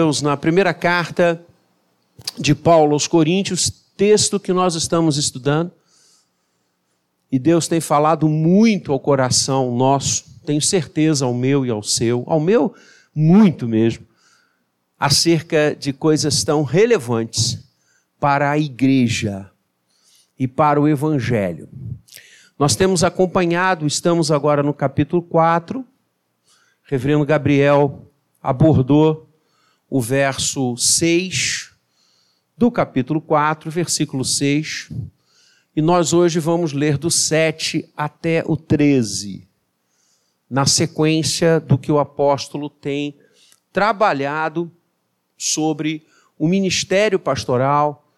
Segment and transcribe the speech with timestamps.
[0.00, 1.44] Deus, na primeira carta
[2.38, 5.70] de Paulo aos Coríntios, texto que nós estamos estudando.
[7.30, 12.24] E Deus tem falado muito ao coração nosso, tenho certeza ao meu e ao seu,
[12.26, 12.74] ao meu,
[13.14, 14.06] muito mesmo,
[14.98, 17.62] acerca de coisas tão relevantes
[18.18, 19.50] para a igreja
[20.38, 21.68] e para o evangelho.
[22.58, 25.84] Nós temos acompanhado, estamos agora no capítulo 4.
[26.84, 28.10] Reverendo Gabriel
[28.42, 29.29] abordou
[29.90, 31.72] o verso 6
[32.56, 34.88] do capítulo 4, versículo 6.
[35.74, 39.48] E nós hoje vamos ler do 7 até o 13,
[40.48, 43.16] na sequência do que o apóstolo tem
[43.72, 44.70] trabalhado
[45.36, 46.06] sobre
[46.38, 48.08] o ministério pastoral,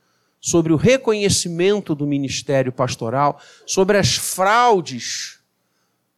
[0.40, 5.38] sobre o reconhecimento do ministério pastoral, sobre as fraudes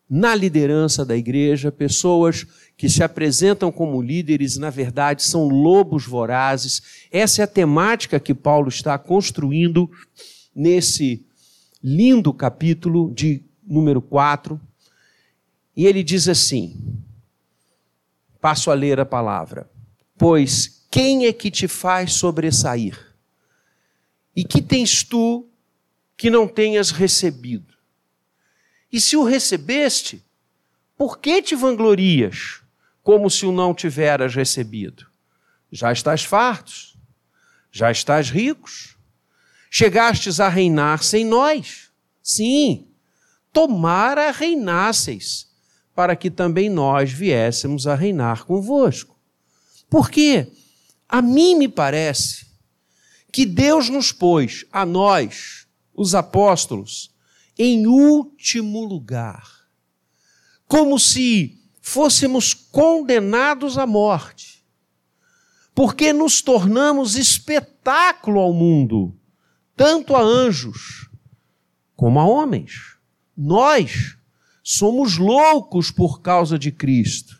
[0.08, 2.46] na liderança da igreja, pessoas
[2.84, 6.82] que se apresentam como líderes, na verdade, são lobos vorazes.
[7.10, 9.90] Essa é a temática que Paulo está construindo
[10.54, 11.24] nesse
[11.82, 14.60] lindo capítulo de número 4.
[15.74, 16.76] E ele diz assim:
[18.38, 19.66] passo a ler a palavra.
[20.18, 23.14] Pois quem é que te faz sobressair?
[24.36, 25.48] E que tens tu
[26.18, 27.72] que não tenhas recebido?
[28.92, 30.22] E se o recebeste,
[30.98, 32.62] por que te vanglorias?
[33.04, 35.06] Como se o não tiveras recebido.
[35.70, 36.96] Já estás fartos,
[37.70, 38.96] já estás ricos,
[39.70, 41.90] chegastes a reinar sem nós.
[42.22, 42.88] Sim,
[43.52, 45.46] tomara reinasseis,
[45.94, 49.20] para que também nós viéssemos a reinar convosco.
[49.90, 50.50] Porque
[51.06, 52.46] a mim me parece
[53.30, 57.12] que Deus nos pôs, a nós, os apóstolos,
[57.58, 59.68] em último lugar,
[60.66, 64.64] como se fôssemos condenados à morte,
[65.74, 69.14] porque nos tornamos espetáculo ao mundo,
[69.76, 71.10] tanto a anjos
[71.94, 72.96] como a homens.
[73.36, 74.16] Nós
[74.62, 77.38] somos loucos por causa de Cristo,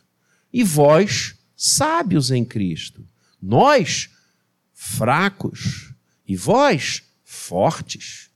[0.53, 3.09] e vós, sábios em Cristo.
[3.41, 4.11] Nós,
[4.75, 5.95] fracos,
[6.29, 8.29] e vós, fortes.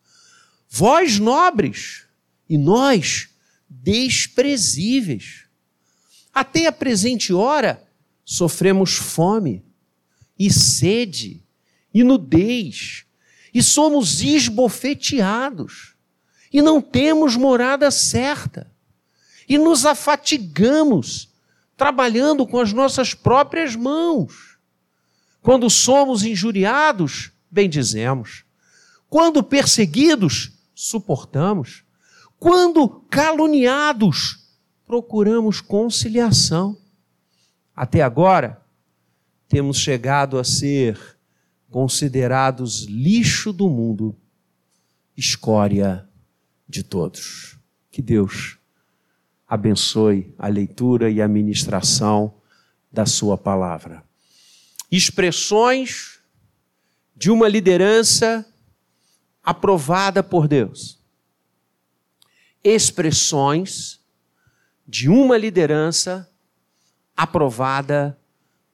[0.71, 2.07] Vós, nobres,
[2.49, 3.29] e nós,
[3.69, 5.48] desprezíveis.
[6.39, 7.85] Até a presente hora,
[8.25, 9.65] sofremos fome
[10.39, 11.43] e sede
[11.93, 13.05] e nudez,
[13.53, 15.97] e somos esbofeteados,
[16.53, 18.71] e não temos morada certa,
[19.49, 21.29] e nos afatigamos
[21.77, 24.59] trabalhando com as nossas próprias mãos.
[25.43, 28.45] Quando somos injuriados, bendizemos.
[29.11, 31.83] Quando perseguidos, suportamos.
[32.39, 34.48] Quando caluniados,
[34.89, 36.75] procuramos conciliação.
[37.77, 38.61] Até agora,
[39.47, 40.99] temos chegado a ser
[41.71, 44.17] considerados lixo do mundo,
[45.15, 46.09] escória
[46.67, 47.59] de todos.
[47.91, 48.57] Que Deus
[49.47, 52.35] abençoe a leitura e a ministração
[52.91, 54.03] da Sua palavra.
[54.91, 56.19] Expressões
[57.15, 58.47] de uma liderança
[59.45, 60.99] aprovada por Deus.
[62.65, 63.98] Expressões
[64.89, 66.27] de uma liderança
[67.15, 68.19] aprovada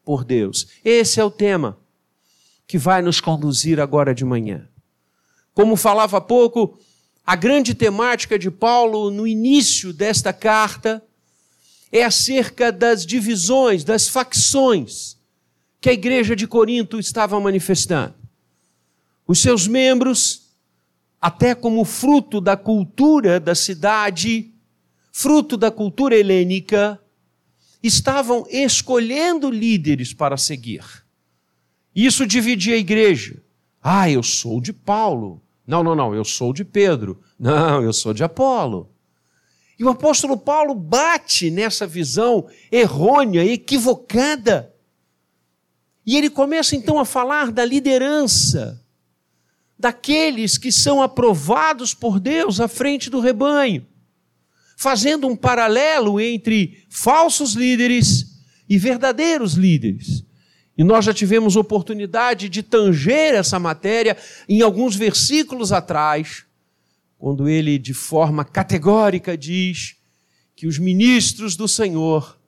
[0.05, 0.69] por Deus.
[0.85, 1.77] Esse é o tema
[2.69, 4.69] que vai nos conduzir agora de manhã.
[5.53, 6.79] Como falava há pouco,
[7.27, 11.03] a grande temática de Paulo no início desta carta
[11.91, 15.17] é acerca das divisões, das facções
[15.81, 18.15] que a igreja de Corinto estava manifestando.
[19.27, 20.43] Os seus membros,
[21.21, 24.54] até como fruto da cultura da cidade,
[25.17, 27.01] fruto da cultura helênica,
[27.81, 30.85] estavam escolhendo líderes para seguir.
[31.95, 33.41] Isso dividia a igreja.
[33.81, 35.41] Ah, eu sou de Paulo.
[35.65, 37.23] Não, não, não, eu sou de Pedro.
[37.39, 38.91] Não, eu sou de Apolo.
[39.79, 44.75] E o apóstolo Paulo bate nessa visão errônea, equivocada.
[46.05, 48.85] E ele começa então a falar da liderança,
[49.79, 53.87] daqueles que são aprovados por Deus à frente do rebanho
[54.77, 58.35] fazendo um paralelo entre falsos líderes
[58.69, 60.25] e verdadeiros líderes.
[60.77, 64.17] E nós já tivemos oportunidade de tanger essa matéria
[64.49, 66.45] em alguns versículos atrás,
[67.17, 69.97] quando ele, de forma categórica, diz
[70.57, 72.39] que os ministros do Senhor,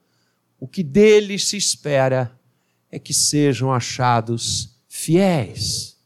[0.59, 2.37] o que deles se espera
[2.91, 5.97] é que sejam achados fiéis.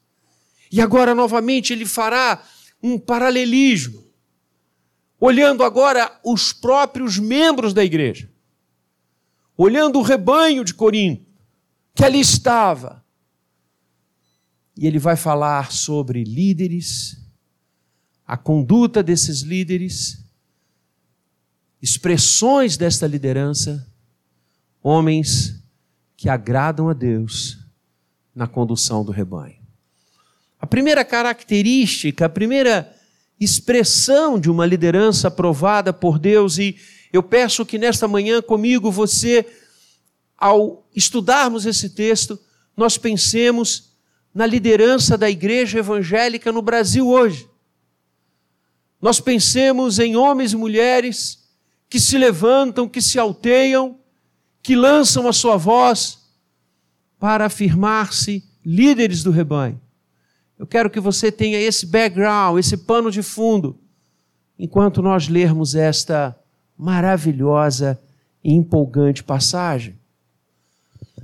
[0.71, 2.45] E agora, novamente, ele fará
[2.83, 4.10] um paralelismo
[5.21, 8.31] olhando agora os próprios membros da igreja,
[9.55, 11.27] olhando o rebanho de Corinto,
[11.95, 13.05] que ali estava.
[14.75, 17.21] E ele vai falar sobre líderes,
[18.27, 20.25] a conduta desses líderes,
[21.83, 23.87] expressões desta liderança,
[24.83, 25.63] homens
[26.17, 27.59] que agradam a Deus
[28.35, 29.61] na condução do rebanho.
[30.59, 32.95] A primeira característica, a primeira
[33.41, 36.77] expressão de uma liderança aprovada por Deus, e
[37.11, 39.47] eu peço que nesta manhã comigo você,
[40.37, 42.39] ao estudarmos esse texto,
[42.77, 43.95] nós pensemos
[44.33, 47.49] na liderança da igreja evangélica no Brasil hoje.
[49.01, 51.49] Nós pensemos em homens e mulheres
[51.89, 53.99] que se levantam, que se alteiam,
[54.63, 56.19] que lançam a sua voz
[57.19, 59.81] para afirmar-se líderes do rebanho.
[60.61, 63.81] Eu quero que você tenha esse background, esse pano de fundo,
[64.59, 66.39] enquanto nós lermos esta
[66.77, 67.99] maravilhosa
[68.45, 69.99] e empolgante passagem.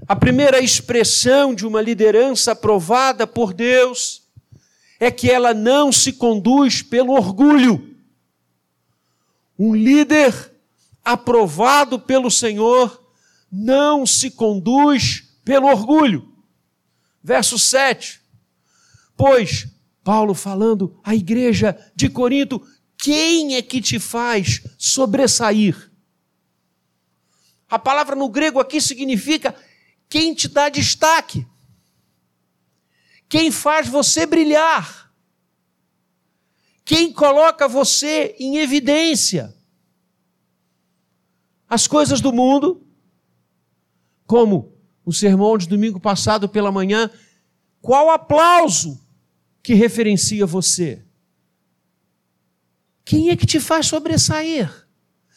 [0.09, 4.23] A primeira expressão de uma liderança aprovada por Deus
[4.99, 7.95] é que ela não se conduz pelo orgulho.
[9.59, 10.51] Um líder
[11.05, 13.03] aprovado pelo Senhor
[13.53, 16.27] não se conduz pelo orgulho.
[17.23, 18.25] Verso 7.
[19.17, 19.67] Pois,
[20.05, 22.63] Paulo falando à igreja de Corinto,
[22.99, 25.91] quem é que te faz sobressair?
[27.69, 29.55] A palavra no grego aqui significa
[30.09, 31.47] quem te dá destaque,
[33.29, 35.13] quem faz você brilhar,
[36.85, 39.53] quem coloca você em evidência.
[41.69, 42.87] As coisas do mundo,
[44.25, 44.73] como
[45.05, 47.11] o sermão de domingo passado pela manhã,
[47.81, 49.05] qual aplauso
[49.67, 51.03] que referencia você?
[53.05, 54.87] Quem é que te faz sobressair?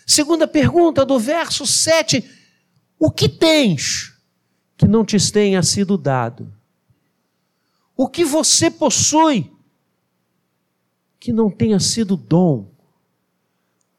[0.06, 2.24] Segunda pergunta do verso 7:
[3.00, 4.16] O que tens
[4.78, 6.54] que não te tenha sido dado?
[7.98, 9.52] O que você possui
[11.20, 12.72] que não tenha sido dom,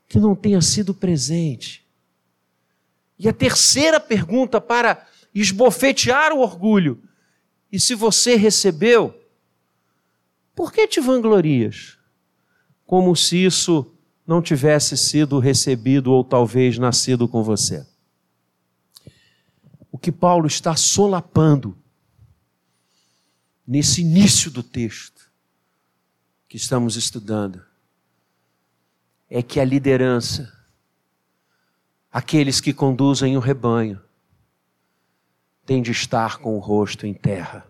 [0.06, 1.84] que não tenha sido presente?
[3.18, 7.02] E a terceira pergunta para esbofetear o orgulho:
[7.72, 9.19] e se você recebeu,
[10.60, 11.96] por que te vanglorias?
[12.84, 13.94] Como se isso
[14.26, 17.88] não tivesse sido recebido ou talvez nascido com você.
[19.90, 21.78] O que Paulo está solapando
[23.66, 25.32] nesse início do texto
[26.46, 27.64] que estamos estudando
[29.30, 30.52] é que a liderança,
[32.12, 33.98] aqueles que conduzem o rebanho,
[35.64, 37.69] tem de estar com o rosto em terra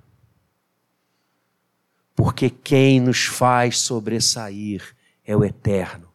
[2.20, 4.94] porque quem nos faz sobressair
[5.25, 6.06] é o Eterno.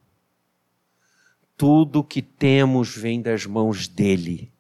[1.58, 4.52] Tudo que temos vem das mãos dele.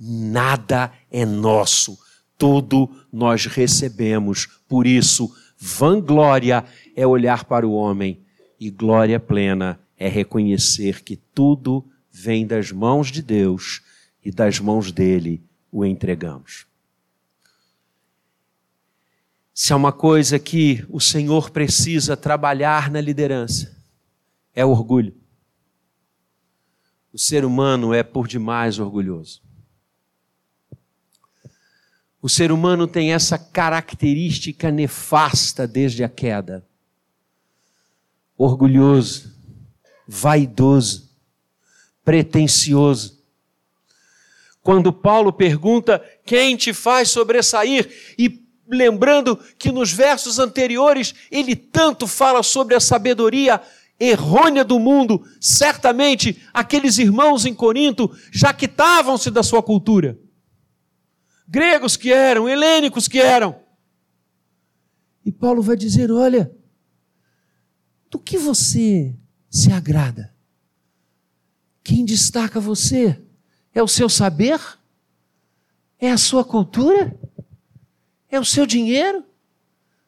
[0.00, 1.98] Nada é nosso,
[2.38, 4.46] tudo nós recebemos.
[4.66, 6.64] Por isso, vanglória
[6.96, 8.22] é olhar para o homem
[8.58, 13.82] e glória plena é reconhecer que tudo vem das mãos de Deus
[14.24, 16.66] e das mãos dele o entregamos.
[19.54, 23.80] Se há uma coisa que o Senhor precisa trabalhar na liderança,
[24.52, 25.14] é o orgulho.
[27.12, 29.40] O ser humano é por demais orgulhoso.
[32.20, 36.66] O ser humano tem essa característica nefasta desde a queda.
[38.36, 39.32] Orgulhoso,
[40.08, 41.10] vaidoso,
[42.04, 43.22] pretensioso.
[44.62, 52.06] Quando Paulo pergunta quem te faz sobressair e lembrando que nos versos anteriores ele tanto
[52.06, 53.60] fala sobre a sabedoria
[53.98, 60.18] errônea do mundo, certamente aqueles irmãos em Corinto já quitavam-se da sua cultura.
[61.46, 63.60] Gregos que eram, helênicos que eram.
[65.24, 66.50] E Paulo vai dizer: olha,
[68.10, 69.14] do que você
[69.50, 70.34] se agrada?
[71.82, 73.20] Quem destaca você?
[73.74, 74.60] É o seu saber?
[75.98, 77.18] É a sua cultura?
[78.34, 79.24] É o seu dinheiro?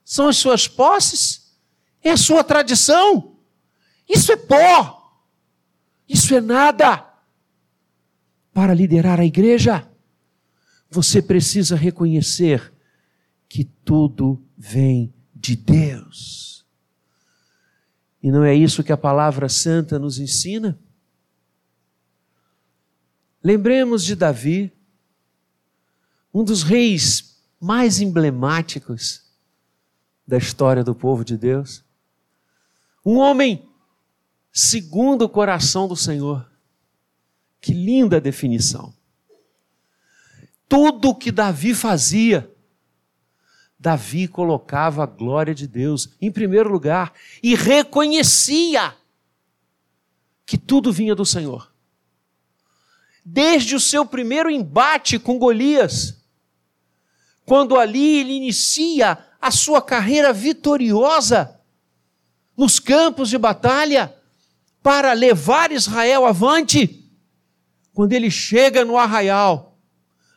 [0.04, 1.56] São as suas posses?
[2.02, 3.37] É a sua tradição?
[4.09, 5.23] Isso é pó.
[6.09, 7.09] Isso é nada.
[8.52, 9.88] Para liderar a igreja,
[10.90, 12.73] você precisa reconhecer
[13.49, 16.66] que tudo vem de Deus.
[18.21, 20.76] E não é isso que a palavra santa nos ensina?
[23.40, 24.73] Lembremos de Davi,
[26.35, 29.22] um dos reis mais emblemáticos
[30.26, 31.84] da história do povo de Deus.
[33.04, 33.68] Um homem
[34.52, 36.50] segundo o coração do Senhor.
[37.60, 38.94] Que linda definição.
[40.68, 42.52] tudo que Davi fazia,
[43.78, 48.96] Davi colocava a glória de Deus em primeiro lugar e reconhecia
[50.44, 51.72] que tudo vinha do Senhor.
[53.25, 56.15] Desde o seu primeiro embate com Golias,
[57.46, 61.60] quando ali ele inicia a sua carreira vitoriosa
[62.56, 64.12] nos campos de batalha
[64.82, 67.08] para levar Israel avante,
[67.92, 69.78] quando ele chega no arraial,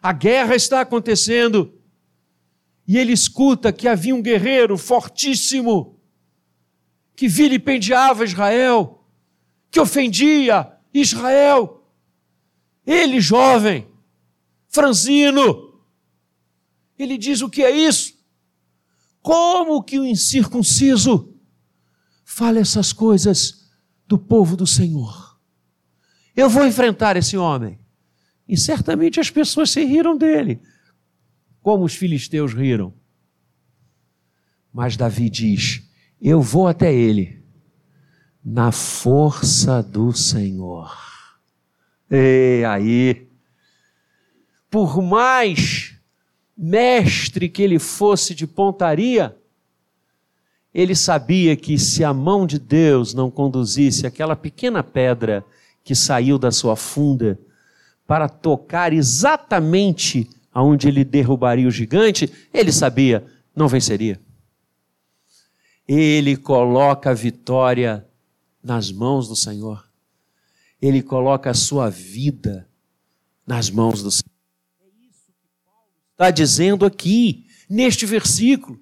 [0.02, 1.74] a guerra está acontecendo,
[2.88, 6.00] e ele escuta que havia um guerreiro fortíssimo
[7.16, 9.04] que vilipendiava Israel,
[9.70, 11.84] que ofendia Israel.
[12.86, 13.88] Ele, jovem,
[14.68, 15.69] franzino,
[17.04, 18.14] ele diz: O que é isso?
[19.22, 21.36] Como que o incircunciso
[22.24, 23.70] fala essas coisas
[24.08, 25.40] do povo do Senhor?
[26.36, 27.80] Eu vou enfrentar esse homem.
[28.48, 30.60] E certamente as pessoas se riram dele
[31.62, 32.94] como os filisteus riram.
[34.74, 35.88] Mas Davi diz:
[36.22, 37.44] Eu vou até ele
[38.44, 40.98] na força do Senhor.
[42.10, 43.30] E aí,
[44.70, 45.99] por mais
[46.62, 49.34] mestre que ele fosse de pontaria,
[50.74, 55.46] ele sabia que se a mão de Deus não conduzisse aquela pequena pedra
[55.84, 57.40] que saiu da sua funda
[58.06, 63.26] para tocar exatamente aonde ele derrubaria o gigante, ele sabia,
[63.56, 64.20] não venceria.
[65.88, 68.06] Ele coloca a vitória
[68.62, 69.88] nas mãos do Senhor.
[70.82, 72.68] Ele coloca a sua vida
[73.46, 74.30] nas mãos do Senhor.
[74.82, 75.90] É isso que Paulo
[76.20, 78.78] está dizendo aqui, neste versículo.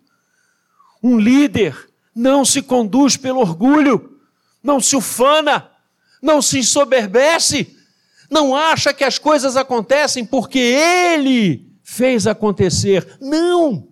[1.03, 4.19] Um líder não se conduz pelo orgulho,
[4.63, 5.69] não se ufana,
[6.19, 7.77] não se ensoberbece,
[8.27, 13.17] não acha que as coisas acontecem porque ele fez acontecer.
[13.21, 13.87] Não!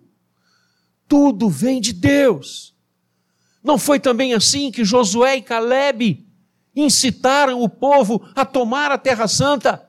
[1.06, 2.74] Tudo vem de Deus.
[3.62, 6.26] Não foi também assim que Josué e Caleb
[6.74, 9.88] incitaram o povo a tomar a Terra Santa?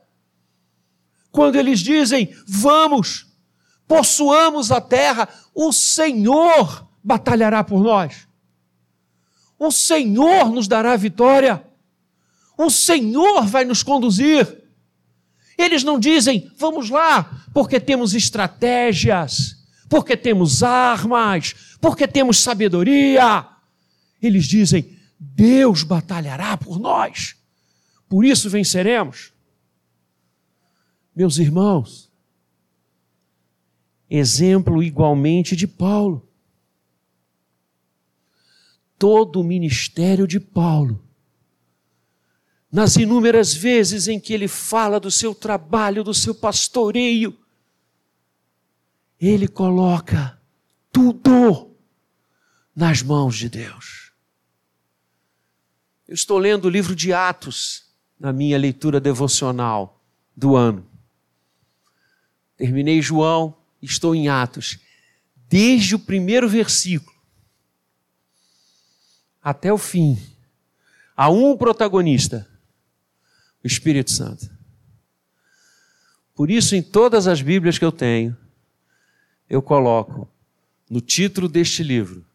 [1.32, 3.27] Quando eles dizem: Vamos,
[3.88, 8.28] possuamos a terra, o Senhor batalhará por nós.
[9.58, 11.64] O Senhor nos dará vitória.
[12.58, 14.64] O Senhor vai nos conduzir.
[15.58, 19.58] Eles não dizem, vamos lá, porque temos estratégias,
[19.90, 23.48] porque temos armas, porque temos sabedoria.
[24.22, 27.36] Eles dizem, Deus batalhará por nós,
[28.08, 29.34] por isso venceremos.
[31.16, 32.07] Meus irmãos,
[34.10, 36.28] exemplo igualmente de Paulo.
[38.98, 41.08] Todo o ministério de Paulo
[42.72, 47.38] nas inúmeras vezes em que ele fala do seu trabalho, do seu pastoreio,
[49.20, 50.40] ele coloca
[50.92, 51.76] tudo
[52.76, 54.12] nas mãos de Deus.
[56.08, 57.86] Eu estou lendo o livro de Atos
[58.20, 60.02] na minha leitura devocional
[60.36, 60.86] do ano.
[62.56, 64.80] Terminei João, estou em Atos.
[65.50, 67.16] Desde o primeiro versículo
[69.42, 70.18] até o fim,
[71.16, 72.48] há um protagonista
[73.64, 74.50] o Espírito Santo.
[76.36, 78.38] Por isso, em todas as Bíblias que eu tenho,
[79.50, 80.30] eu coloco
[80.90, 82.26] no título deste livro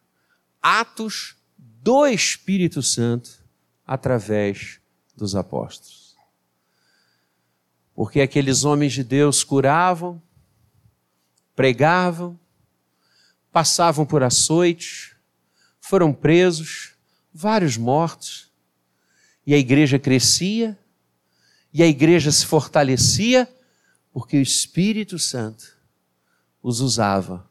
[0.60, 3.42] Atos do Espírito Santo
[3.86, 4.80] através
[5.16, 6.16] dos apóstolos.
[7.94, 10.20] Porque aqueles homens de Deus curavam,
[11.54, 12.38] pregavam,
[13.50, 15.14] passavam por açoites,
[15.80, 16.94] foram presos,
[17.32, 18.50] vários mortos,
[19.46, 20.78] e a igreja crescia
[21.72, 23.52] e a igreja se fortalecia
[24.12, 25.76] porque o Espírito Santo
[26.62, 27.48] os usava.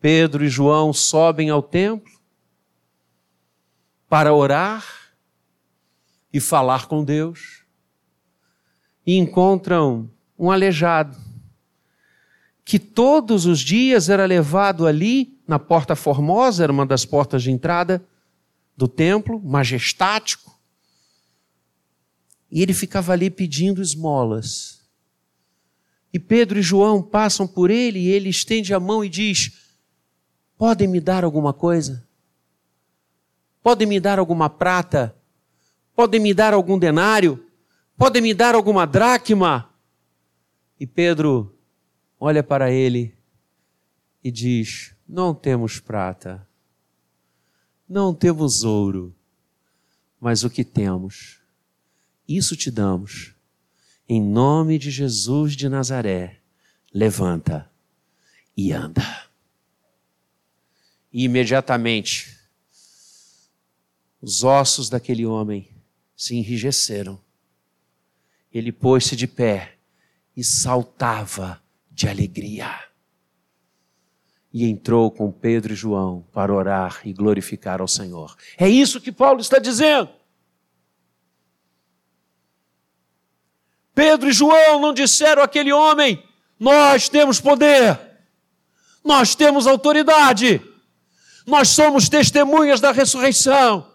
[0.00, 2.18] Pedro e João sobem ao templo
[4.08, 4.86] para orar
[6.32, 7.64] e falar com Deus
[9.04, 11.16] e encontram um aleijado
[12.68, 17.50] que todos os dias era levado ali na porta formosa, era uma das portas de
[17.50, 18.06] entrada
[18.76, 20.54] do templo, majestático,
[22.50, 24.82] e ele ficava ali pedindo esmolas.
[26.12, 29.50] E Pedro e João passam por ele e ele estende a mão e diz:
[30.58, 32.06] Podem me dar alguma coisa?
[33.62, 35.16] Podem me dar alguma prata?
[35.96, 37.42] Podem me dar algum denário?
[37.96, 39.70] Podem me dar alguma dracma?
[40.78, 41.57] E Pedro
[42.18, 43.14] olha para ele
[44.22, 46.46] e diz: Não temos prata,
[47.88, 49.14] não temos ouro,
[50.20, 51.38] mas o que temos
[52.28, 53.34] isso te damos.
[54.06, 56.40] Em nome de Jesus de Nazaré,
[56.92, 57.70] levanta
[58.54, 59.02] e anda.
[61.10, 62.38] E imediatamente
[64.20, 65.70] os ossos daquele homem
[66.14, 67.18] se enrijeceram.
[68.52, 69.78] Ele pôs-se de pé
[70.36, 71.62] e saltava
[71.98, 72.72] de alegria.
[74.52, 78.36] E entrou com Pedro e João para orar e glorificar ao Senhor.
[78.56, 80.08] É isso que Paulo está dizendo.
[83.92, 86.22] Pedro e João não disseram àquele homem:
[86.58, 87.98] Nós temos poder,
[89.04, 90.62] nós temos autoridade,
[91.44, 93.92] nós somos testemunhas da ressurreição.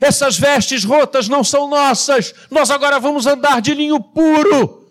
[0.00, 4.85] Essas vestes rotas não são nossas, nós agora vamos andar de linho puro.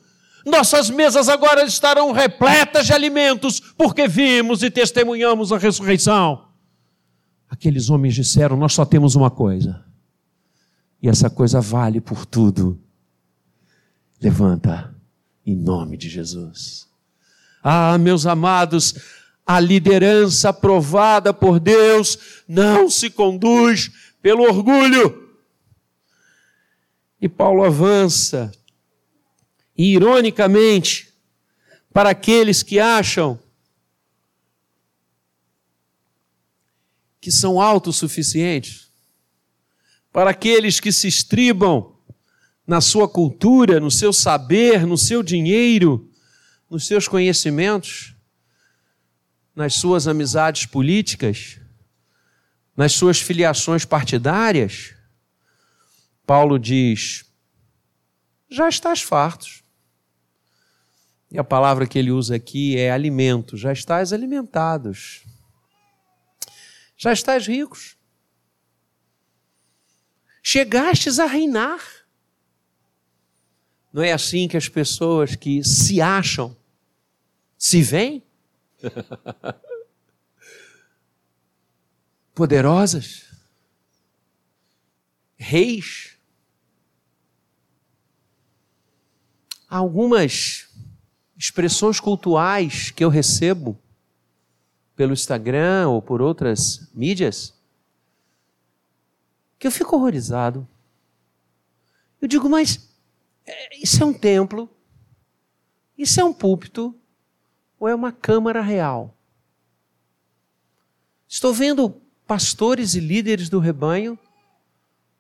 [0.46, 6.46] Nossas mesas agora estarão repletas de alimentos, porque vimos e testemunhamos a ressurreição.
[7.50, 9.84] Aqueles homens disseram: Nós só temos uma coisa,
[11.02, 12.80] e essa coisa vale por tudo.
[14.22, 14.96] Levanta,
[15.44, 16.88] em nome de Jesus.
[17.64, 18.94] Ah, meus amados,
[19.46, 25.24] a liderança aprovada por Deus não se conduz pelo orgulho.
[27.20, 28.52] E Paulo avança,
[29.78, 31.14] e ironicamente,
[31.94, 33.40] para aqueles que acham
[37.20, 38.92] que são autossuficientes,
[40.12, 41.96] para aqueles que se estribam
[42.66, 46.10] na sua cultura, no seu saber, no seu dinheiro,
[46.70, 48.16] nos seus conhecimentos,
[49.56, 51.60] nas suas amizades políticas,
[52.76, 54.94] nas suas filiações partidárias,
[56.26, 57.26] Paulo diz:
[58.50, 59.65] já estás fartos.
[61.36, 65.26] E a palavra que ele usa aqui é alimento, já estás alimentados.
[66.96, 67.98] Já estás ricos.
[70.42, 71.82] Chegastes a reinar.
[73.92, 76.56] Não é assim que as pessoas que se acham
[77.58, 78.24] se veem?
[82.34, 83.26] poderosas,
[85.36, 86.18] reis.
[89.68, 90.65] Algumas
[91.46, 93.78] expressões cultuais que eu recebo
[94.96, 97.54] pelo Instagram ou por outras mídias
[99.60, 100.68] que eu fico horrorizado.
[102.20, 102.90] Eu digo, mas
[103.46, 104.70] é, isso é um templo?
[105.96, 106.96] Isso é um púlpito?
[107.80, 109.16] Ou é uma câmara real?
[111.28, 114.18] Estou vendo pastores e líderes do rebanho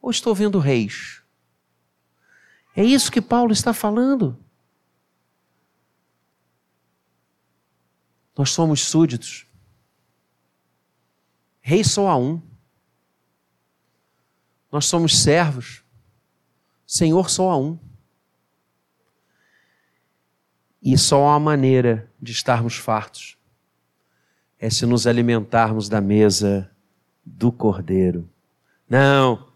[0.02, 1.22] ou estou vendo reis?
[2.76, 4.38] É isso que Paulo está falando.
[8.38, 9.46] Nós somos súditos.
[11.62, 12.42] Rei só há um.
[14.72, 15.84] Nós somos servos.
[16.86, 17.80] Senhor só há um.
[20.82, 23.36] E só há maneira de estarmos fartos
[24.66, 26.72] é se nos alimentarmos da mesa
[27.24, 28.28] do Cordeiro.
[28.90, 29.48] Não.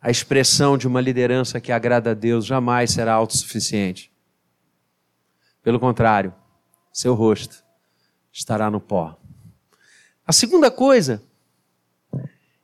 [0.00, 4.10] A expressão de uma liderança que agrada a Deus jamais será autossuficiente.
[5.66, 6.32] Pelo contrário,
[6.92, 7.64] seu rosto
[8.32, 9.18] estará no pó.
[10.24, 11.20] A segunda coisa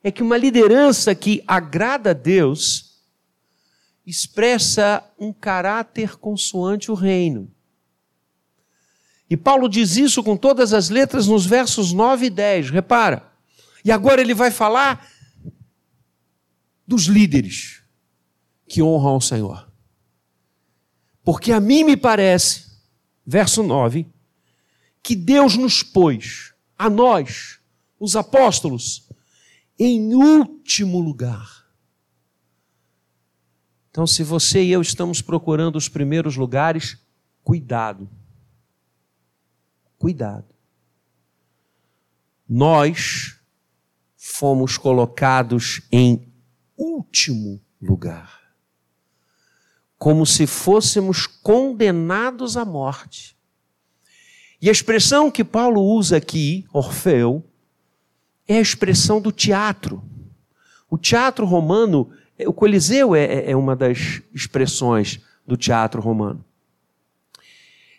[0.01, 3.03] é que uma liderança que agrada a Deus
[4.05, 7.51] expressa um caráter consoante o reino.
[9.29, 13.29] E Paulo diz isso com todas as letras nos versos 9 e 10, repara.
[13.83, 15.11] E agora ele vai falar
[16.87, 17.83] dos líderes
[18.65, 19.69] que honram ao Senhor.
[21.21, 22.72] Porque a mim me parece,
[23.25, 24.07] verso 9,
[25.01, 27.59] que Deus nos pôs, a nós,
[27.99, 29.07] os apóstolos,
[29.77, 31.63] em último lugar.
[33.89, 36.97] Então, se você e eu estamos procurando os primeiros lugares,
[37.43, 38.09] cuidado
[40.03, 40.53] cuidado.
[42.45, 43.39] Nós
[44.17, 46.29] fomos colocados em
[46.75, 48.42] último lugar,
[50.03, 53.37] como se fôssemos condenados à morte.
[54.61, 57.41] E a expressão que Paulo usa aqui, Orfeu,
[58.45, 60.03] é a expressão do teatro.
[60.89, 62.11] O teatro romano,
[62.45, 66.43] o Coliseu é, é, é uma das expressões do teatro romano.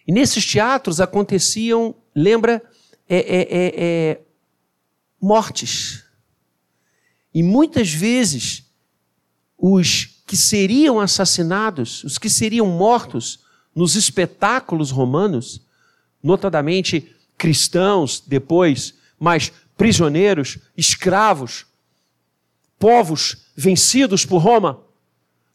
[0.07, 2.63] E nesses teatros aconteciam, lembra,
[3.09, 4.21] é, é, é, é,
[5.19, 6.05] mortes.
[7.33, 8.71] E muitas vezes
[9.57, 13.41] os que seriam assassinados, os que seriam mortos
[13.75, 15.63] nos espetáculos romanos,
[16.23, 21.67] notadamente cristãos depois, mas prisioneiros, escravos,
[22.79, 24.81] povos vencidos por Roma,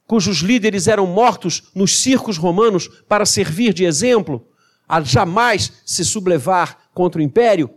[0.06, 4.46] cujos líderes eram mortos nos circos romanos para servir de exemplo,
[4.88, 7.70] a jamais se sublevar contra o império,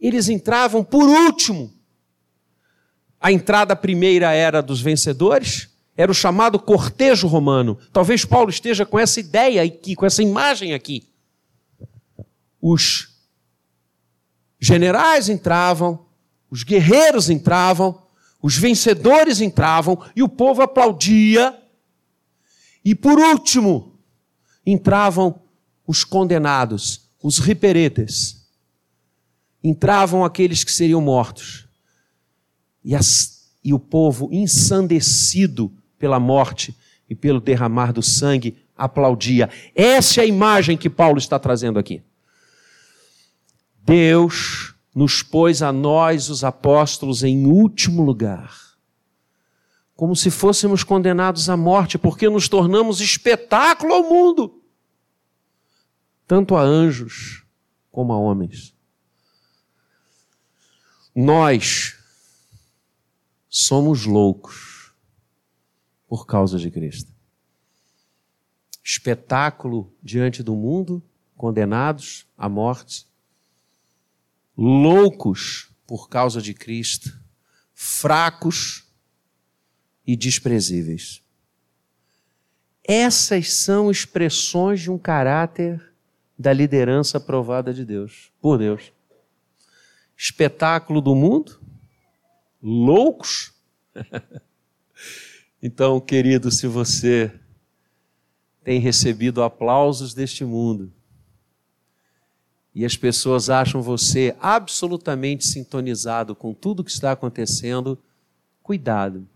[0.00, 1.72] eles entravam por último.
[3.24, 7.78] A entrada primeira era dos vencedores, era o chamado cortejo romano.
[7.90, 11.08] Talvez Paulo esteja com essa ideia aqui, com essa imagem aqui.
[12.60, 13.16] Os
[14.60, 16.04] generais entravam,
[16.50, 18.02] os guerreiros entravam,
[18.42, 21.58] os vencedores entravam e o povo aplaudia.
[22.84, 23.98] E por último,
[24.66, 25.40] entravam
[25.86, 28.46] os condenados, os riperetes.
[29.62, 31.63] Entravam aqueles que seriam mortos.
[32.84, 36.76] E, as, e o povo, ensandecido pela morte
[37.08, 39.48] e pelo derramar do sangue, aplaudia.
[39.74, 42.02] Essa é a imagem que Paulo está trazendo aqui.
[43.84, 48.54] Deus nos pôs a nós, os apóstolos, em último lugar.
[49.96, 54.62] Como se fôssemos condenados à morte, porque nos tornamos espetáculo ao mundo,
[56.26, 57.44] tanto a anjos
[57.90, 58.74] como a homens.
[61.14, 61.93] Nós
[63.56, 64.92] somos loucos
[66.08, 67.12] por causa de Cristo.
[68.82, 71.00] Espetáculo diante do mundo,
[71.36, 73.06] condenados à morte
[74.56, 77.16] loucos por causa de Cristo,
[77.72, 78.88] fracos
[80.04, 81.22] e desprezíveis.
[82.82, 85.94] Essas são expressões de um caráter
[86.36, 88.92] da liderança aprovada de Deus, por Deus.
[90.16, 91.63] Espetáculo do mundo,
[92.64, 93.52] loucos.
[95.62, 97.30] então, querido, se você
[98.64, 100.90] tem recebido aplausos deste mundo,
[102.74, 108.02] e as pessoas acham você absolutamente sintonizado com tudo que está acontecendo,
[108.62, 109.28] cuidado,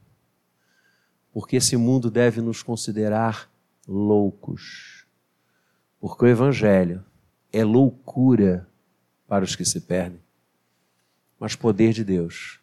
[1.30, 3.48] porque esse mundo deve nos considerar
[3.86, 5.06] loucos,
[6.00, 7.04] porque o Evangelho
[7.52, 8.66] é loucura
[9.28, 10.20] para os que se perdem,
[11.38, 12.57] mas poder de Deus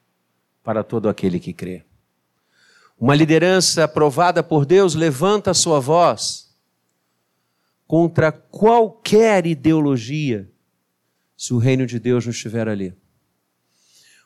[0.66, 1.86] para todo aquele que crê.
[3.00, 6.54] Uma liderança aprovada por Deus levanta a sua voz
[7.86, 10.52] contra qualquer ideologia
[11.38, 12.96] se o reino de Deus não estiver ali.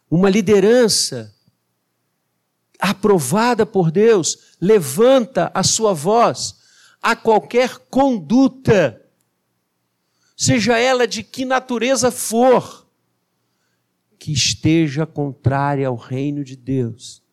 [0.09, 1.35] Uma liderança
[2.79, 6.57] aprovada por Deus levanta a sua voz
[7.01, 9.05] a qualquer conduta,
[10.37, 12.78] seja ela de que natureza for,
[14.19, 17.23] que esteja contrária ao reino de Deus.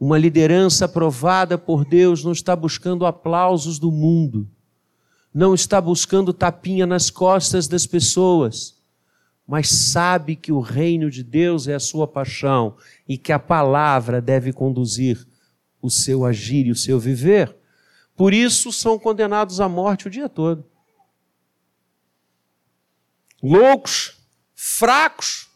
[0.00, 4.48] Uma liderança aprovada por Deus não está buscando aplausos do mundo
[5.32, 8.76] não está buscando tapinha nas costas das pessoas,
[9.46, 12.76] mas sabe que o reino de Deus é a sua paixão
[13.08, 15.26] e que a palavra deve conduzir
[15.80, 17.54] o seu agir e o seu viver.
[18.14, 20.64] Por isso são condenados à morte o dia todo.
[23.42, 24.21] Loucos,
[24.64, 25.48] fracos.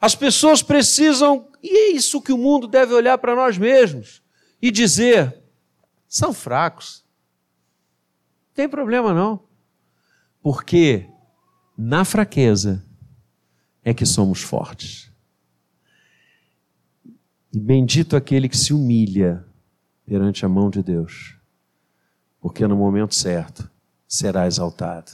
[0.00, 4.22] As pessoas precisam, e é isso que o mundo deve olhar para nós mesmos
[4.60, 5.42] e dizer:
[6.08, 7.02] são fracos
[8.54, 9.40] tem problema não.
[10.42, 11.08] Porque
[11.76, 12.84] na fraqueza
[13.82, 15.10] é que somos fortes.
[17.52, 19.44] E bendito aquele que se humilha
[20.04, 21.36] perante a mão de Deus,
[22.40, 23.70] porque no momento certo
[24.06, 25.12] será exaltado.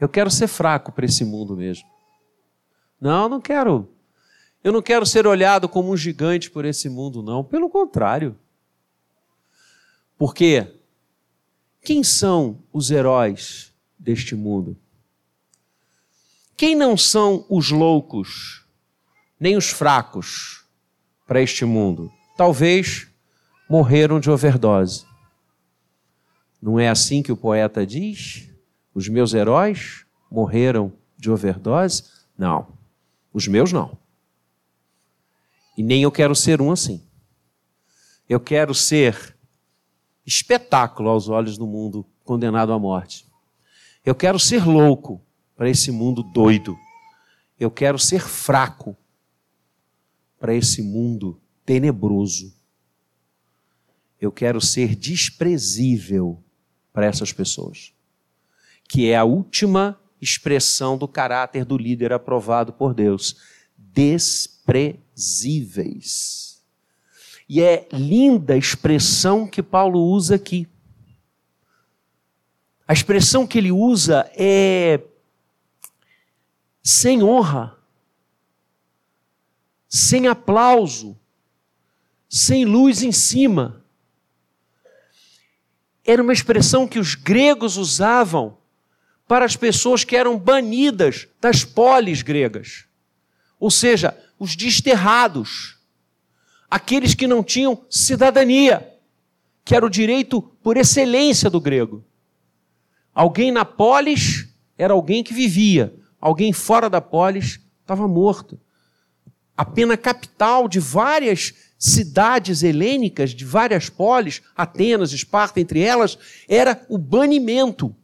[0.00, 1.86] Eu quero ser fraco para esse mundo mesmo.
[2.98, 3.88] Não, não quero.
[4.64, 7.44] Eu não quero ser olhado como um gigante por esse mundo, não.
[7.44, 8.36] Pelo contrário.
[10.18, 10.66] Porque
[11.82, 14.76] quem são os heróis deste mundo?
[16.56, 18.66] Quem não são os loucos,
[19.38, 20.66] nem os fracos
[21.26, 22.12] para este mundo?
[22.36, 23.08] Talvez
[23.68, 25.06] morreram de overdose.
[26.60, 28.49] Não é assim que o poeta diz?
[28.94, 32.04] Os meus heróis morreram de overdose?
[32.36, 32.78] Não.
[33.32, 33.98] Os meus não.
[35.76, 37.02] E nem eu quero ser um assim.
[38.28, 39.36] Eu quero ser
[40.26, 43.26] espetáculo aos olhos do mundo condenado à morte.
[44.04, 45.20] Eu quero ser louco
[45.56, 46.78] para esse mundo doido.
[47.58, 48.96] Eu quero ser fraco
[50.38, 52.54] para esse mundo tenebroso.
[54.20, 56.42] Eu quero ser desprezível
[56.92, 57.92] para essas pessoas,
[58.90, 63.36] que é a última expressão do caráter do líder aprovado por Deus.
[63.78, 66.60] Desprezíveis.
[67.48, 70.66] E é linda a expressão que Paulo usa aqui.
[72.86, 75.00] A expressão que ele usa é
[76.82, 77.78] sem honra,
[79.88, 81.16] sem aplauso,
[82.28, 83.84] sem luz em cima.
[86.04, 88.58] Era uma expressão que os gregos usavam
[89.30, 92.86] para as pessoas que eram banidas das polis gregas,
[93.60, 95.78] ou seja, os desterrados,
[96.68, 98.92] aqueles que não tinham cidadania,
[99.64, 102.04] que era o direito por excelência do grego.
[103.14, 108.58] Alguém na polis era alguém que vivia, alguém fora da polis estava morto.
[109.56, 116.84] A pena capital de várias cidades helênicas, de várias polis, Atenas, Esparta, entre elas, era
[116.88, 117.94] o banimento.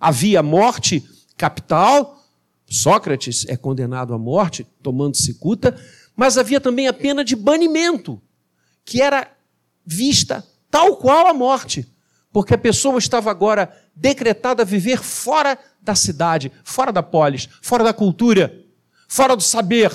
[0.00, 1.04] Havia morte
[1.36, 2.18] capital,
[2.66, 5.78] Sócrates é condenado à morte, tomando cicuta,
[6.14, 8.20] mas havia também a pena de banimento,
[8.84, 9.30] que era
[9.86, 11.88] vista tal qual a morte,
[12.30, 17.82] porque a pessoa estava agora decretada a viver fora da cidade, fora da polis, fora
[17.82, 18.64] da cultura,
[19.08, 19.90] fora do saber.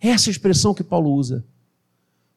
[0.00, 1.44] Essa é expressão que Paulo usa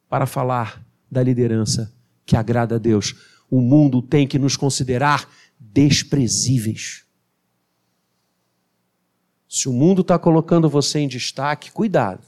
[0.08, 1.92] para falar da liderança
[2.26, 3.14] que agrada a Deus.
[3.50, 5.28] O mundo tem que nos considerar
[5.72, 7.04] desprezíveis.
[9.48, 12.26] Se o mundo está colocando você em destaque, cuidado.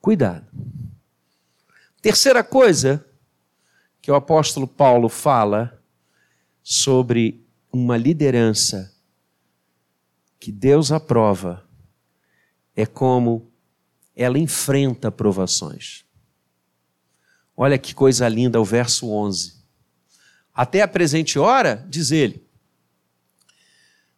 [0.00, 0.46] Cuidado.
[2.00, 3.04] Terceira coisa
[4.00, 5.82] que o apóstolo Paulo fala
[6.62, 8.94] sobre uma liderança
[10.38, 11.68] que Deus aprova
[12.74, 13.50] é como
[14.14, 16.04] ela enfrenta provações.
[17.56, 19.57] Olha que coisa linda o verso 11.
[20.58, 22.44] Até a presente hora, diz ele,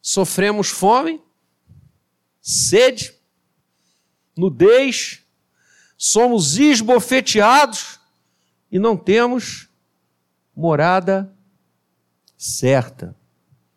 [0.01, 1.21] sofremos fome,
[2.41, 3.15] sede,
[4.35, 5.23] nudez,
[5.99, 8.01] somos esbofeteados
[8.73, 9.69] e não temos
[10.57, 11.31] morada
[12.39, 13.15] certa.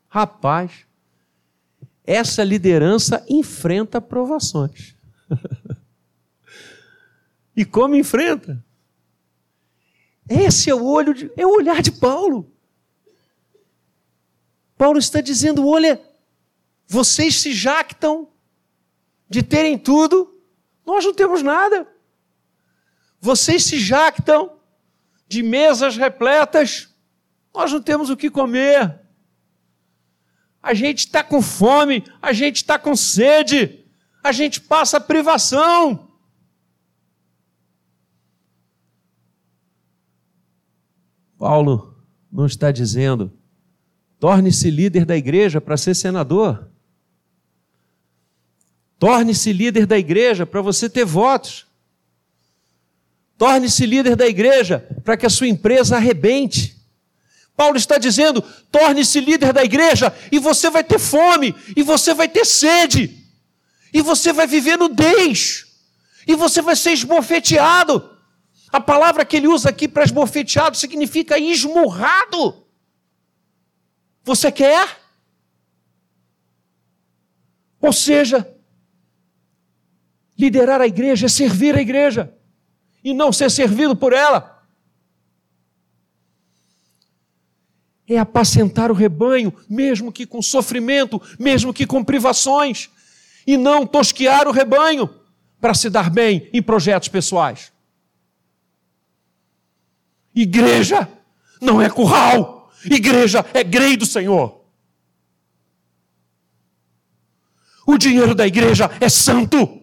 [0.08, 0.86] Rapaz,
[2.06, 4.96] essa liderança enfrenta provações.
[7.54, 8.64] e como enfrenta?
[10.30, 12.53] Esse é o olho de, é o olhar de Paulo.
[14.84, 16.04] Paulo está dizendo: olha,
[16.86, 18.28] vocês se jactam
[19.30, 20.38] de terem tudo,
[20.86, 21.88] nós não temos nada.
[23.18, 24.60] Vocês se jactam
[25.26, 26.94] de mesas repletas,
[27.54, 29.00] nós não temos o que comer.
[30.62, 33.86] A gente está com fome, a gente está com sede,
[34.22, 36.12] a gente passa privação.
[41.38, 43.32] Paulo não está dizendo,
[44.24, 46.72] torne-se líder da igreja para ser senador.
[48.98, 51.68] Torne-se líder da igreja para você ter votos.
[53.38, 56.78] Torne-se líder da igreja para que a sua empresa arrebente.
[57.54, 62.30] Paulo está dizendo: torne-se líder da igreja e você vai ter fome, e você vai
[62.30, 63.28] ter sede,
[63.94, 65.66] e você vai viver nudez,
[66.26, 68.10] e você vai ser esbofeteado.
[68.72, 72.63] A palavra que ele usa aqui para esbofeteado significa esmurrado.
[74.24, 75.02] Você quer?
[77.82, 78.50] Ou seja,
[80.38, 82.34] liderar a igreja é servir a igreja
[83.04, 84.64] e não ser servido por ela.
[88.08, 92.90] É apacentar o rebanho, mesmo que com sofrimento, mesmo que com privações,
[93.46, 95.10] e não tosquear o rebanho
[95.60, 97.74] para se dar bem em projetos pessoais.
[100.34, 101.08] Igreja
[101.62, 104.64] não é curral, igreja é grei do Senhor.
[107.86, 109.82] O dinheiro da igreja é santo.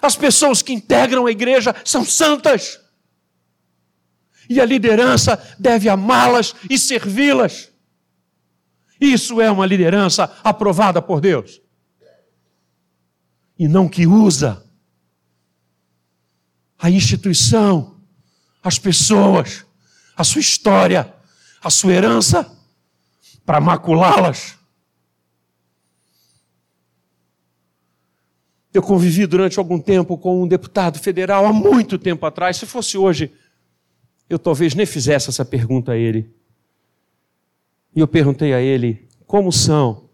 [0.00, 2.80] As pessoas que integram a igreja são santas.
[4.48, 7.70] E a liderança deve amá-las e servi-las.
[9.00, 11.60] Isso é uma liderança aprovada por Deus.
[13.58, 14.64] E não que usa
[16.78, 18.00] a instituição,
[18.62, 19.64] as pessoas,
[20.16, 21.12] a sua história,
[21.62, 22.50] a sua herança
[23.44, 24.58] para maculá-las
[28.72, 32.56] Eu convivi durante algum tempo com um deputado federal, há muito tempo atrás.
[32.56, 33.30] Se fosse hoje,
[34.30, 36.34] eu talvez nem fizesse essa pergunta a ele.
[37.94, 40.08] E eu perguntei a ele: como são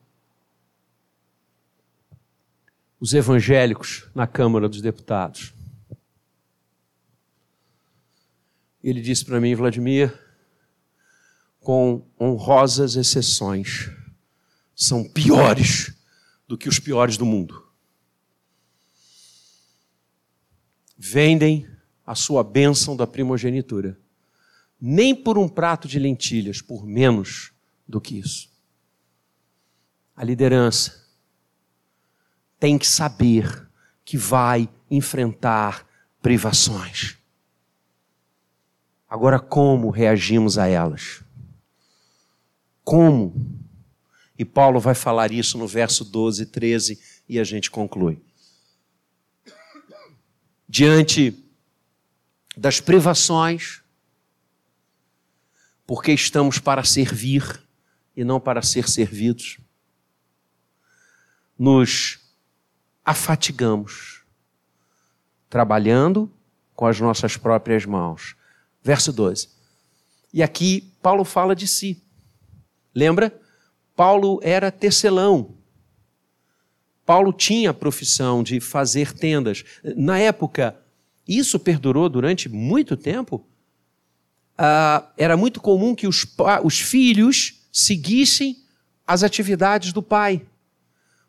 [2.98, 5.54] os evangélicos na Câmara dos Deputados?
[8.82, 10.16] Ele disse para mim, Vladimir,
[11.60, 13.90] com honrosas exceções,
[14.74, 15.92] são piores
[16.46, 17.68] do que os piores do mundo.
[20.98, 21.68] vendem
[22.04, 23.98] a sua bênção da primogenitura.
[24.80, 27.52] Nem por um prato de lentilhas, por menos
[27.86, 28.50] do que isso.
[30.16, 31.06] A liderança
[32.58, 33.68] tem que saber
[34.04, 35.86] que vai enfrentar
[36.20, 37.17] privações.
[39.08, 41.22] Agora, como reagimos a elas?
[42.84, 43.58] Como?
[44.38, 48.22] E Paulo vai falar isso no verso 12 e 13 e a gente conclui.
[50.68, 51.42] Diante
[52.56, 53.82] das privações,
[55.86, 57.62] porque estamos para servir
[58.14, 59.58] e não para ser servidos,
[61.58, 62.20] nos
[63.04, 64.22] afatigamos,
[65.48, 66.30] trabalhando
[66.74, 68.36] com as nossas próprias mãos.
[68.82, 69.48] Verso 12.
[70.32, 72.02] E aqui Paulo fala de si.
[72.94, 73.38] Lembra?
[73.94, 75.56] Paulo era tecelão.
[77.04, 79.64] Paulo tinha a profissão de fazer tendas.
[79.96, 80.76] Na época,
[81.26, 83.46] isso perdurou durante muito tempo.
[84.56, 86.26] Ah, era muito comum que os,
[86.62, 88.56] os filhos seguissem
[89.06, 90.44] as atividades do pai.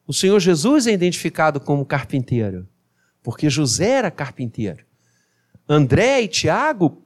[0.05, 2.67] O Senhor Jesus é identificado como carpinteiro,
[3.21, 4.83] porque José era carpinteiro.
[5.67, 7.05] André e Tiago,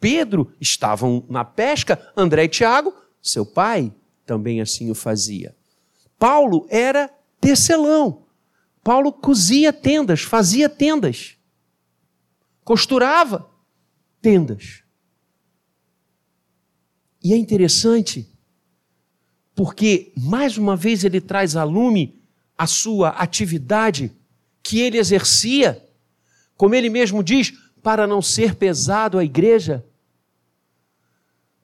[0.00, 3.92] Pedro estavam na pesca, André e Tiago, seu pai
[4.24, 5.56] também assim o fazia.
[6.18, 8.26] Paulo era tecelão.
[8.82, 11.36] Paulo cozia tendas, fazia tendas,
[12.64, 13.50] costurava
[14.20, 14.82] tendas.
[17.22, 18.28] E é interessante,
[19.54, 22.22] porque mais uma vez ele traz a lume
[22.56, 24.12] a sua atividade
[24.62, 25.84] que ele exercia,
[26.56, 29.84] como ele mesmo diz, para não ser pesado a igreja,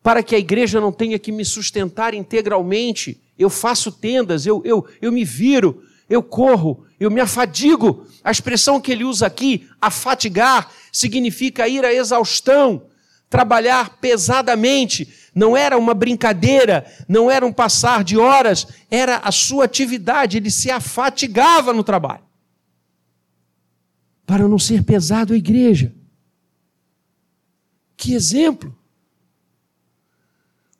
[0.05, 3.19] para que a igreja não tenha que me sustentar integralmente.
[3.39, 8.07] Eu faço tendas, eu, eu, eu me viro, eu corro, eu me afadigo.
[8.23, 12.83] A expressão que ele usa aqui, afatigar, significa ir à exaustão,
[13.31, 19.65] trabalhar pesadamente, não era uma brincadeira, não era um passar de horas, era a sua
[19.65, 22.25] atividade, ele se afatigava no trabalho.
[24.27, 25.95] Para não ser pesado a igreja.
[27.97, 28.84] Que exemplo!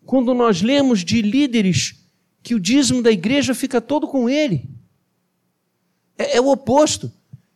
[0.05, 2.05] Quando nós lemos de líderes
[2.45, 4.69] que o dízimo da igreja fica todo com ele.
[6.17, 7.11] É, é o oposto.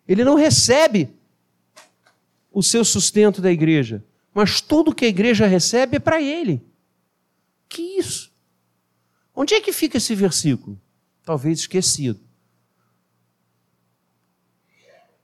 [0.09, 1.11] Ele não recebe
[2.51, 6.65] o seu sustento da igreja, mas tudo que a igreja recebe é para ele.
[7.69, 8.33] Que isso?
[9.37, 10.81] Onde é que fica esse versículo?
[11.23, 12.19] Talvez esquecido.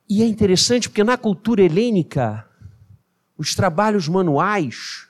[0.06, 2.46] E é interessante porque na cultura helênica,
[3.38, 5.08] os trabalhos manuais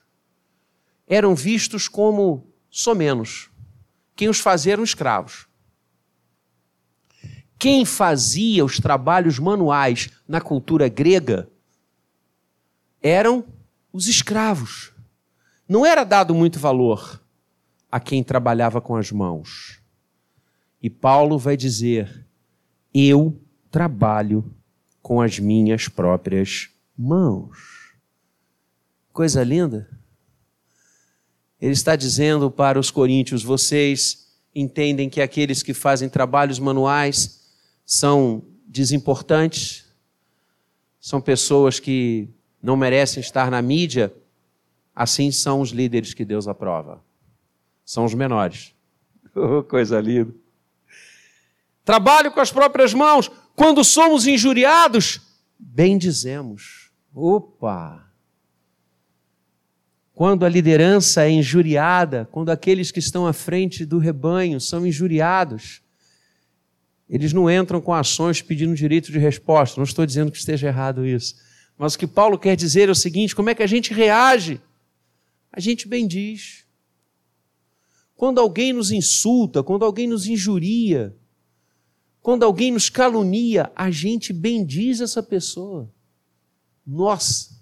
[1.07, 3.51] eram vistos como somenos.
[4.17, 5.47] Quem os fazia eram escravos.
[7.59, 11.49] Quem fazia os trabalhos manuais na cultura grega
[13.03, 13.45] eram
[13.93, 14.93] os escravos.
[15.69, 17.23] Não era dado muito valor
[17.91, 19.81] a quem trabalhava com as mãos.
[20.83, 22.27] E Paulo vai dizer:
[22.93, 23.41] Eu
[23.71, 24.55] trabalho
[25.01, 27.95] com as minhas próprias mãos.
[29.13, 29.89] Coisa linda.
[31.65, 37.43] Ele está dizendo para os coríntios: vocês entendem que aqueles que fazem trabalhos manuais
[37.85, 39.85] são desimportantes,
[41.01, 42.29] são pessoas que
[42.63, 44.13] não merecem estar na mídia,
[44.95, 47.03] assim são os líderes que Deus aprova
[47.85, 48.73] são os menores.
[49.37, 50.33] Oh, coisa linda.
[51.85, 53.29] Trabalho com as próprias mãos.
[53.57, 55.21] Quando somos injuriados,
[55.59, 56.93] bem dizemos.
[57.13, 58.14] Opa!
[60.15, 65.83] Quando a liderança é injuriada, quando aqueles que estão à frente do rebanho são injuriados,
[67.11, 69.79] eles não entram com ações pedindo direito de resposta.
[69.79, 71.35] Não estou dizendo que esteja errado isso.
[71.77, 74.61] Mas o que Paulo quer dizer é o seguinte: como é que a gente reage?
[75.53, 76.65] A gente bendiz.
[78.15, 81.15] Quando alguém nos insulta, quando alguém nos injuria,
[82.23, 85.93] quando alguém nos calunia, a gente bendiz essa pessoa.
[86.87, 87.61] Nossa,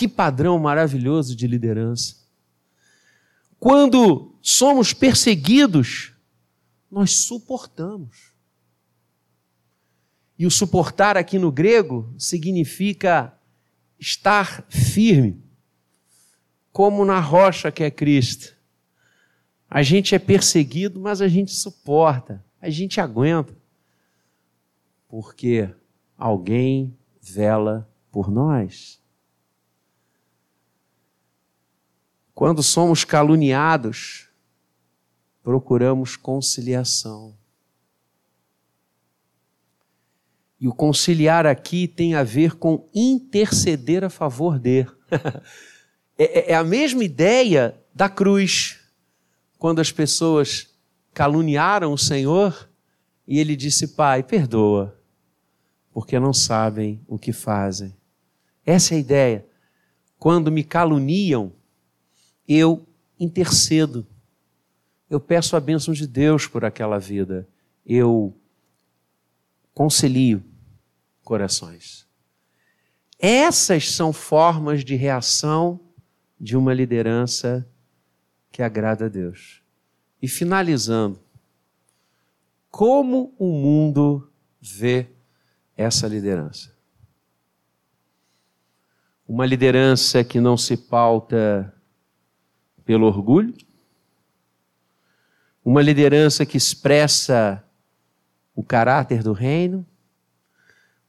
[0.00, 2.16] que padrão maravilhoso de liderança.
[3.58, 6.14] Quando somos perseguidos,
[6.90, 8.32] nós suportamos.
[10.38, 13.38] E o suportar aqui no grego significa
[13.98, 15.44] estar firme,
[16.72, 18.56] como na rocha que é Cristo.
[19.68, 23.54] A gente é perseguido, mas a gente suporta, a gente aguenta.
[25.06, 25.68] Porque
[26.16, 28.99] alguém vela por nós.
[32.40, 34.30] Quando somos caluniados,
[35.42, 37.36] procuramos conciliação.
[40.58, 44.86] E o conciliar aqui tem a ver com interceder a favor de.
[46.16, 48.78] É, é, é a mesma ideia da cruz
[49.58, 50.68] quando as pessoas
[51.14, 52.70] caluniaram o Senhor
[53.26, 54.98] e ele disse: Pai, perdoa,
[55.92, 57.94] porque não sabem o que fazem.
[58.64, 59.46] Essa é a ideia.
[60.18, 61.54] Quando me caluniam,
[62.50, 62.84] eu
[63.18, 64.04] intercedo.
[65.08, 67.48] Eu peço a bênção de Deus por aquela vida.
[67.86, 68.36] Eu
[69.72, 70.42] concilio
[71.22, 72.08] corações.
[73.20, 75.78] Essas são formas de reação
[76.40, 77.64] de uma liderança
[78.50, 79.62] que agrada a Deus.
[80.20, 81.20] E finalizando,
[82.68, 84.28] como o mundo
[84.60, 85.06] vê
[85.76, 86.74] essa liderança?
[89.28, 91.72] Uma liderança que não se pauta
[92.90, 93.54] pelo orgulho,
[95.64, 97.64] uma liderança que expressa
[98.52, 99.86] o caráter do reino,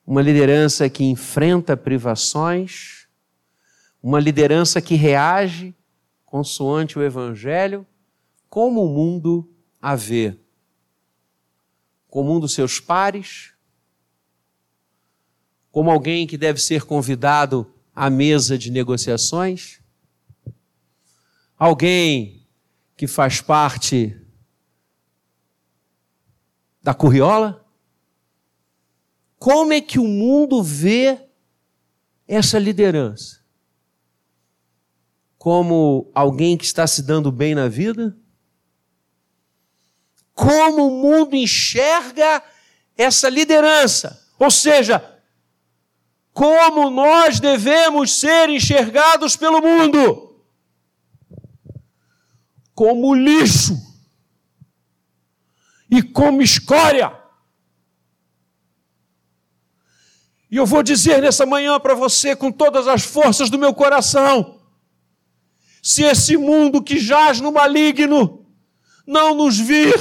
[0.05, 3.07] uma liderança que enfrenta privações,
[3.99, 5.75] uma liderança que reage
[6.23, 7.83] consoante o evangelho,
[8.47, 9.51] como o mundo
[9.81, 10.37] a vê.
[12.07, 13.55] Como um dos seus pares,
[15.71, 19.80] como alguém que deve ser convidado à mesa de negociações,
[21.61, 22.49] alguém
[22.97, 24.19] que faz parte
[26.81, 27.63] da curriola?
[29.37, 31.19] Como é que o mundo vê
[32.27, 33.45] essa liderança?
[35.37, 38.17] Como alguém que está se dando bem na vida?
[40.33, 42.41] Como o mundo enxerga
[42.97, 44.27] essa liderança?
[44.39, 45.21] Ou seja,
[46.33, 50.30] como nós devemos ser enxergados pelo mundo?
[52.81, 53.77] Como lixo
[55.87, 57.15] e como escória.
[60.49, 64.59] E eu vou dizer nessa manhã para você, com todas as forças do meu coração:
[65.79, 68.47] se esse mundo que jaz no maligno
[69.05, 69.93] não nos vir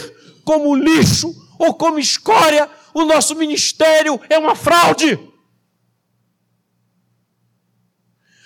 [0.43, 5.21] como lixo ou como escória, o nosso ministério é uma fraude.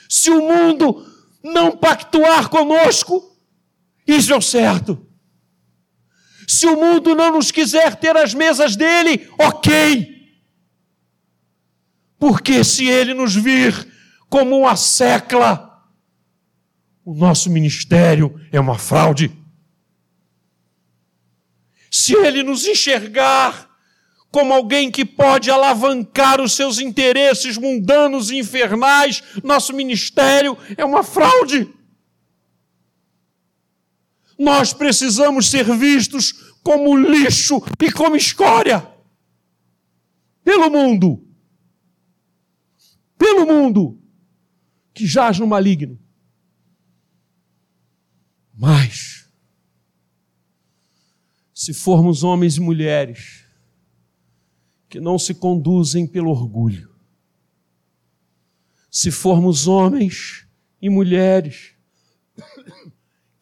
[0.08, 1.06] Se o mundo
[1.40, 3.32] não pactuar conosco,
[4.06, 5.06] isso é o certo.
[6.46, 10.14] Se o mundo não nos quiser ter as mesas dele, ok.
[12.18, 13.86] Porque se ele nos vir
[14.28, 15.82] como uma secla,
[17.04, 19.30] o nosso ministério é uma fraude.
[21.90, 23.70] Se ele nos enxergar
[24.30, 31.04] como alguém que pode alavancar os seus interesses mundanos e infernais, nosso ministério é uma
[31.04, 31.72] fraude.
[34.38, 36.32] Nós precisamos ser vistos
[36.62, 38.90] como lixo e como escória.
[40.42, 41.26] Pelo mundo.
[43.16, 44.00] Pelo mundo.
[44.92, 45.98] Que jaz no maligno.
[48.56, 49.28] Mas,
[51.52, 53.44] se formos homens e mulheres
[54.88, 56.94] que não se conduzem pelo orgulho,
[58.88, 60.46] se formos homens
[60.80, 61.74] e mulheres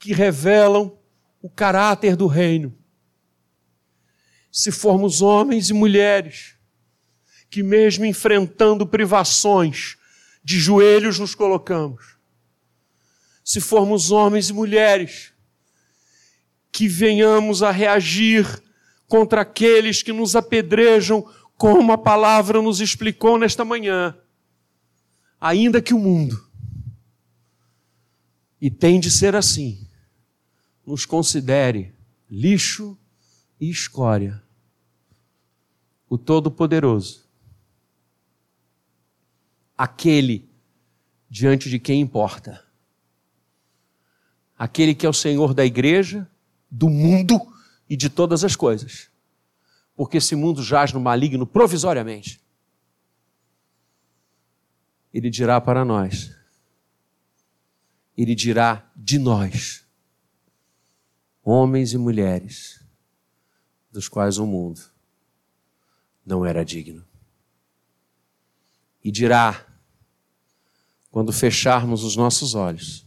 [0.02, 0.98] que revelam
[1.40, 2.76] o caráter do reino,
[4.50, 6.56] se formos homens e mulheres
[7.48, 9.96] que, mesmo enfrentando privações,
[10.42, 12.16] de joelhos nos colocamos.
[13.44, 15.32] Se formos homens e mulheres,
[16.72, 18.60] que venhamos a reagir
[19.06, 21.24] contra aqueles que nos apedrejam,
[21.56, 24.18] como a palavra nos explicou nesta manhã.
[25.40, 26.44] Ainda que o mundo,
[28.60, 29.86] e tem de ser assim,
[30.86, 31.94] nos considere
[32.30, 32.98] lixo
[33.60, 34.42] e escória.
[36.08, 37.22] O Todo-Poderoso
[39.82, 40.48] aquele
[41.28, 42.64] diante de quem importa.
[44.56, 46.30] Aquele que é o Senhor da igreja,
[46.70, 47.40] do mundo
[47.90, 49.10] e de todas as coisas.
[49.96, 52.40] Porque esse mundo jaz no maligno provisoriamente.
[55.12, 56.32] Ele dirá para nós,
[58.16, 59.84] ele dirá de nós,
[61.42, 62.84] homens e mulheres,
[63.90, 64.80] dos quais o mundo
[66.24, 67.04] não era digno.
[69.02, 69.66] E dirá
[71.10, 73.06] quando fecharmos os nossos olhos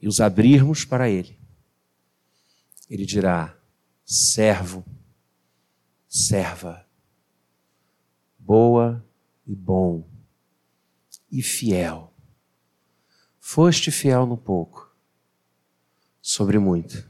[0.00, 1.38] e os abrirmos para Ele,
[2.88, 3.56] Ele dirá:
[4.04, 4.84] servo,
[6.08, 6.86] serva,
[8.38, 9.06] boa
[9.46, 10.08] e bom
[11.30, 12.12] e fiel.
[13.38, 14.89] Foste fiel no pouco,
[16.20, 17.08] sobre muito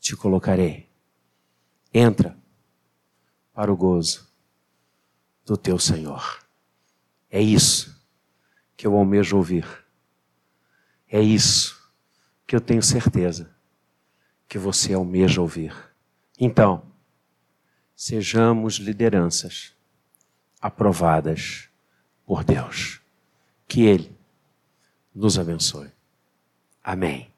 [0.00, 0.88] te colocarei.
[1.92, 2.36] Entra
[3.52, 4.28] para o gozo
[5.44, 6.44] do teu Senhor.
[7.30, 8.00] É isso
[8.76, 9.66] que eu almejo ouvir.
[11.10, 11.78] É isso
[12.46, 13.54] que eu tenho certeza
[14.48, 15.74] que você almeja ouvir.
[16.40, 16.82] Então,
[17.94, 19.74] sejamos lideranças
[20.60, 21.68] aprovadas
[22.24, 23.00] por Deus.
[23.66, 24.16] Que Ele
[25.14, 25.90] nos abençoe.
[26.82, 27.30] Amém.